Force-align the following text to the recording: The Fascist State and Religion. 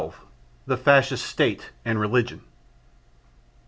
The 0.65 0.77
Fascist 0.77 1.23
State 1.23 1.69
and 1.85 1.99
Religion. 1.99 2.41